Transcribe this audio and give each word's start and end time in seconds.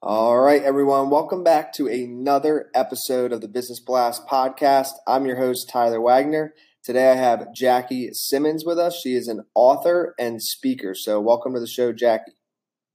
All 0.00 0.38
right, 0.38 0.62
everyone, 0.62 1.10
welcome 1.10 1.42
back 1.42 1.72
to 1.72 1.88
another 1.88 2.70
episode 2.72 3.32
of 3.32 3.40
the 3.40 3.48
Business 3.48 3.80
Blast 3.80 4.28
podcast. 4.28 4.90
I'm 5.08 5.26
your 5.26 5.38
host, 5.38 5.68
Tyler 5.68 6.00
Wagner. 6.00 6.54
Today 6.84 7.10
I 7.10 7.16
have 7.16 7.52
Jackie 7.52 8.10
Simmons 8.12 8.64
with 8.64 8.78
us. 8.78 9.00
She 9.02 9.14
is 9.14 9.26
an 9.26 9.42
author 9.56 10.14
and 10.16 10.40
speaker. 10.40 10.94
So, 10.94 11.20
welcome 11.20 11.52
to 11.54 11.58
the 11.58 11.66
show, 11.66 11.92
Jackie. 11.92 12.36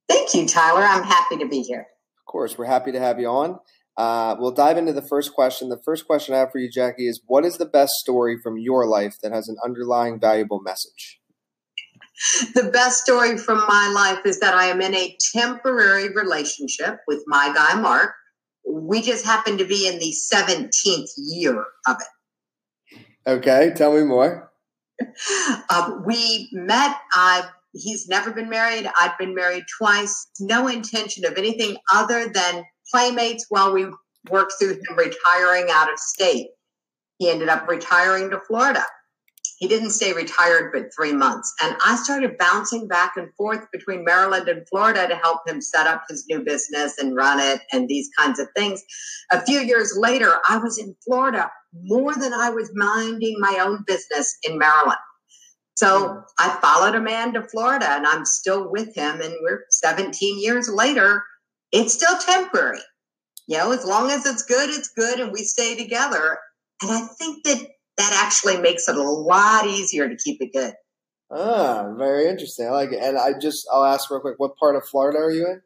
Thank 0.07 0.33
you, 0.33 0.47
Tyler. 0.47 0.79
I'm 0.81 1.03
happy 1.03 1.35
to 1.39 1.45
be 1.45 1.61
here. 1.61 1.87
Of 2.21 2.31
course, 2.31 2.57
we're 2.57 2.67
happy 2.67 2.93
to 2.93 3.01
have 3.01 3.19
you 3.19 3.27
on. 3.27 3.59
Uh, 3.97 4.37
we'll 4.39 4.51
dive 4.51 4.77
into 4.77 4.93
the 4.93 5.05
first 5.05 5.33
question. 5.33 5.67
The 5.67 5.81
first 5.83 6.07
question 6.07 6.33
I 6.33 6.39
have 6.39 6.53
for 6.53 6.59
you, 6.59 6.71
Jackie, 6.71 7.09
is 7.09 7.21
what 7.27 7.43
is 7.43 7.57
the 7.57 7.65
best 7.65 7.95
story 7.95 8.37
from 8.41 8.57
your 8.57 8.87
life 8.87 9.17
that 9.21 9.33
has 9.33 9.49
an 9.49 9.57
underlying 9.61 10.21
valuable 10.21 10.61
message? 10.61 11.19
The 12.53 12.69
best 12.71 13.03
story 13.03 13.37
from 13.37 13.59
my 13.67 13.91
life 13.93 14.25
is 14.25 14.39
that 14.39 14.53
I 14.53 14.65
am 14.65 14.81
in 14.81 14.95
a 14.95 15.17
temporary 15.35 16.09
relationship 16.13 16.99
with 17.07 17.23
my 17.27 17.51
guy, 17.53 17.79
Mark. 17.79 18.13
We 18.67 19.01
just 19.01 19.25
happen 19.25 19.57
to 19.57 19.65
be 19.65 19.87
in 19.87 19.99
the 19.99 20.13
17th 20.33 21.09
year 21.17 21.65
of 21.87 21.97
it. 21.99 22.99
Okay, 23.27 23.73
tell 23.75 23.93
me 23.93 24.03
more. 24.03 24.51
Um, 25.69 26.03
we 26.05 26.49
met. 26.53 26.95
I 27.13 27.43
he's 27.73 28.07
never 28.07 28.31
been 28.31 28.49
married. 28.49 28.89
I've 28.99 29.17
been 29.17 29.33
married 29.33 29.63
twice. 29.77 30.27
No 30.39 30.67
intention 30.67 31.25
of 31.25 31.33
anything 31.33 31.77
other 31.91 32.29
than 32.29 32.63
playmates 32.91 33.47
while 33.49 33.73
we 33.73 33.87
worked 34.29 34.53
through 34.59 34.73
him 34.73 34.95
retiring 34.95 35.67
out 35.71 35.91
of 35.91 35.97
state. 35.97 36.47
He 37.17 37.29
ended 37.29 37.49
up 37.49 37.67
retiring 37.67 38.29
to 38.29 38.39
Florida 38.47 38.85
he 39.63 39.69
didn't 39.69 39.91
stay 39.91 40.11
retired 40.11 40.73
but 40.73 40.93
three 40.93 41.13
months. 41.13 41.53
And 41.63 41.77
I 41.81 41.95
started 41.95 42.37
bouncing 42.37 42.85
back 42.85 43.13
and 43.15 43.33
forth 43.35 43.61
between 43.71 44.03
Maryland 44.03 44.49
and 44.49 44.67
Florida 44.67 45.07
to 45.07 45.15
help 45.15 45.47
him 45.47 45.61
set 45.61 45.87
up 45.87 46.03
his 46.09 46.25
new 46.29 46.43
business 46.43 46.97
and 46.97 47.15
run 47.15 47.39
it 47.39 47.61
and 47.71 47.87
these 47.87 48.09
kinds 48.17 48.39
of 48.39 48.49
things. 48.57 48.83
A 49.31 49.41
few 49.45 49.61
years 49.61 49.95
later, 49.97 50.33
I 50.49 50.57
was 50.57 50.77
in 50.77 50.93
Florida 51.05 51.49
more 51.81 52.13
than 52.13 52.33
I 52.33 52.49
was 52.49 52.71
minding 52.73 53.37
my 53.39 53.59
own 53.65 53.85
business 53.87 54.37
in 54.43 54.57
Maryland. 54.57 54.99
So 55.75 56.21
I 56.37 56.59
followed 56.61 56.95
a 56.95 57.01
man 57.01 57.31
to 57.31 57.43
Florida 57.43 57.87
and 57.89 58.05
I'm 58.05 58.25
still 58.25 58.69
with 58.69 58.93
him. 58.93 59.21
And 59.21 59.33
we're 59.43 59.63
17 59.69 60.43
years 60.43 60.67
later. 60.67 61.23
It's 61.71 61.93
still 61.93 62.17
temporary. 62.17 62.79
You 63.47 63.59
know, 63.59 63.71
as 63.71 63.85
long 63.85 64.11
as 64.11 64.25
it's 64.25 64.43
good, 64.43 64.69
it's 64.69 64.89
good. 64.89 65.21
And 65.21 65.31
we 65.31 65.43
stay 65.43 65.77
together. 65.77 66.37
And 66.81 66.91
I 66.91 67.07
think 67.17 67.45
that 67.45 67.65
that 67.97 68.23
actually 68.25 68.57
makes 68.57 68.87
it 68.87 68.95
a 68.95 69.01
lot 69.01 69.67
easier 69.67 70.09
to 70.09 70.15
keep 70.15 70.41
it 70.41 70.51
good. 70.53 70.73
Ah, 71.31 71.93
very 71.97 72.27
interesting. 72.27 72.67
I 72.67 72.71
like 72.71 72.91
it. 72.91 72.99
And 73.01 73.17
I 73.17 73.33
just, 73.39 73.67
I'll 73.73 73.85
ask 73.85 74.09
real 74.11 74.19
quick, 74.19 74.35
what 74.37 74.55
part 74.57 74.75
of 74.75 74.85
Florida 74.85 75.19
are 75.19 75.31
you 75.31 75.47
in? 75.47 75.61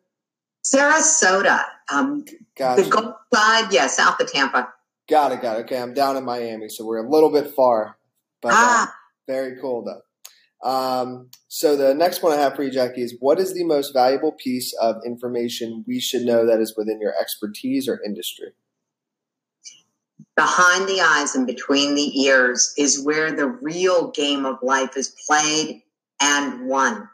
Sarasota. 0.64 1.64
Um, 1.92 2.26
gotcha. 2.58 2.84
The 2.84 2.90
Gulf 2.90 3.16
side, 3.34 3.74
yeah, 3.74 3.88
south 3.88 4.20
of 4.20 4.32
Tampa. 4.32 4.74
Got 5.10 5.32
it, 5.32 5.42
got 5.42 5.58
it. 5.58 5.62
Okay, 5.62 5.82
I'm 5.82 5.94
down 5.94 6.18
in 6.18 6.26
Miami, 6.26 6.70
so 6.70 6.86
we're 6.86 7.06
a 7.06 7.10
little 7.10 7.32
bit 7.32 7.54
far. 7.54 7.98
But 8.42 8.50
uh, 8.50 8.56
ah. 8.58 8.88
Uh, 8.88 8.92
very 9.28 9.60
cool, 9.62 9.84
though. 9.84 10.02
Um, 10.68 11.30
so 11.48 11.76
the 11.76 11.94
next 11.94 12.24
one 12.24 12.34
I 12.34 12.42
have 12.42 12.56
for 12.56 12.64
you, 12.64 12.72
Jackie, 12.72 13.04
is 13.04 13.16
what 13.20 13.40
is 13.40 13.54
the 13.54 13.64
most 13.64 13.94
valuable 13.94 14.34
piece 14.34 14.74
of 14.82 14.98
information 15.06 15.86
we 15.88 16.00
should 16.00 16.24
know 16.24 16.46
that 16.46 16.60
is 16.60 16.76
within 16.76 17.00
your 17.00 17.14
expertise 17.20 17.88
or 17.88 18.02
industry? 18.06 18.54
Behind 20.38 20.88
the 20.88 21.02
eyes 21.02 21.36
and 21.36 21.48
between 21.48 21.96
the 21.96 22.22
ears 22.22 22.74
is 22.78 23.04
where 23.04 23.32
the 23.32 23.48
real 23.48 24.12
game 24.12 24.46
of 24.46 24.60
life 24.62 24.96
is 24.96 25.14
played 25.28 25.82
and 26.22 26.68
won. 26.68 27.10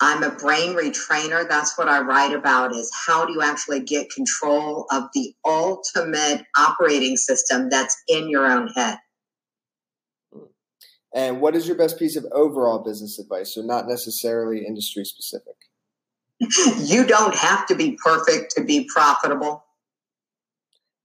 I'm 0.00 0.24
a 0.24 0.30
brain 0.30 0.74
retrainer. 0.74 1.48
That's 1.48 1.78
what 1.78 1.88
I 1.88 2.00
write 2.00 2.34
about 2.34 2.74
is 2.74 2.92
how 3.06 3.24
do 3.24 3.32
you 3.32 3.40
actually 3.40 3.80
get 3.80 4.10
control 4.10 4.86
of 4.90 5.04
the 5.14 5.32
ultimate 5.46 6.44
operating 6.58 7.16
system 7.16 7.70
that's 7.70 7.96
in 8.08 8.28
your 8.28 8.46
own 8.46 8.66
head. 8.68 8.98
Hmm. 10.32 10.46
And 11.14 11.40
what 11.40 11.54
is 11.54 11.68
your 11.68 11.76
best 11.76 12.00
piece 12.00 12.16
of 12.16 12.26
overall 12.32 12.80
business 12.80 13.20
advice? 13.20 13.54
So 13.54 13.62
not 13.62 13.86
necessarily 13.86 14.66
industry 14.66 15.04
specific. 15.04 15.54
you 16.80 17.06
don't 17.06 17.36
have 17.36 17.64
to 17.68 17.76
be 17.76 17.96
perfect 18.04 18.56
to 18.56 18.64
be 18.64 18.88
profitable. 18.92 19.64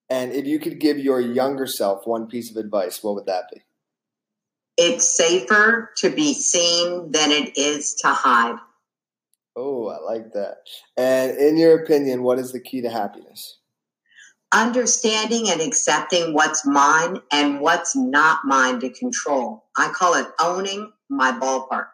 And 0.10 0.32
if 0.32 0.46
you 0.46 0.60
could 0.60 0.80
give 0.80 0.98
your 0.98 1.20
younger 1.20 1.68
self 1.68 2.08
one 2.08 2.28
piece 2.28 2.50
of 2.50 2.58
advice, 2.58 3.04
what 3.04 3.16
would 3.16 3.28
that 3.28 3.46
be? 3.54 3.62
It's 4.78 5.06
safer 5.18 5.92
to 5.98 6.10
be 6.10 6.34
seen 6.34 7.12
than 7.12 7.32
it 7.32 7.58
is 7.58 7.94
to 7.96 8.08
hide. 8.08 8.58
Oh, 9.56 9.88
I 9.88 10.00
like 10.00 10.32
that. 10.34 10.58
And 10.96 11.38
in 11.38 11.58
your 11.58 11.84
opinion, 11.84 12.24
what 12.24 12.40
is 12.40 12.54
the 12.54 12.62
key 12.62 12.82
to 12.82 12.90
happiness? 12.90 13.60
Understanding 14.52 15.50
and 15.50 15.62
accepting 15.62 16.34
what's 16.34 16.66
mine 16.66 17.18
and 17.32 17.60
what's 17.60 17.96
not 17.96 18.40
mine 18.46 18.80
to 18.80 18.90
control. 18.90 19.66
I 19.78 19.90
call 19.90 20.16
it 20.16 20.28
owning 20.42 20.92
my 21.10 21.32
ballpark. 21.34 21.90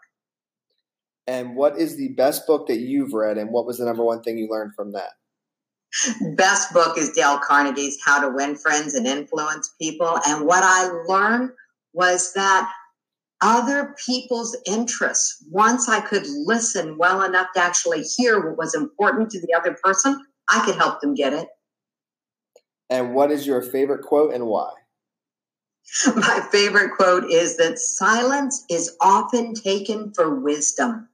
And 1.28 1.56
what 1.56 1.78
is 1.80 1.98
the 1.98 2.10
best 2.10 2.46
book 2.46 2.68
that 2.68 2.78
you've 2.78 3.14
read, 3.14 3.40
and 3.40 3.50
what 3.50 3.66
was 3.66 3.80
the 3.80 3.86
number 3.86 4.04
one 4.04 4.22
thing 4.22 4.38
you 4.38 4.48
learned 4.48 4.76
from 4.76 4.92
that? 4.92 5.14
Best 6.36 6.74
book 6.74 6.98
is 6.98 7.12
Dale 7.12 7.40
Carnegie's 7.40 7.98
How 8.04 8.22
to 8.22 8.36
Win 8.36 8.56
Friends 8.56 8.94
and 8.96 9.08
Influence 9.08 9.74
People. 9.80 10.20
And 10.28 10.46
what 10.46 10.64
I 10.64 10.90
learned 11.08 11.52
was 11.94 12.34
that 12.34 12.72
other 13.42 13.96
people's 14.06 14.58
interests, 14.66 15.44
once 15.52 15.88
I 15.88 16.02
could 16.02 16.26
listen 16.28 16.98
well 16.98 17.24
enough 17.24 17.48
to 17.56 17.62
actually 17.62 18.04
hear 18.04 18.46
what 18.46 18.58
was 18.58 18.76
important 18.76 19.30
to 19.32 19.42
the 19.42 19.54
other 19.58 19.78
person, 19.84 20.26
I 20.50 20.66
could 20.66 20.76
help 20.76 21.02
them 21.02 21.14
get 21.14 21.34
it. 21.34 21.48
And 22.90 23.14
what 23.14 23.32
is 23.32 23.48
your 23.48 23.62
favorite 23.62 24.04
quote 24.04 24.34
and 24.34 24.46
why? 24.46 24.72
My 26.16 26.48
favorite 26.52 26.92
quote 26.96 27.32
is 27.32 27.58
that 27.58 27.80
silence 27.80 28.64
is 28.70 28.96
often 29.02 29.54
taken 29.54 30.14
for 30.14 30.40
wisdom. 30.40 31.10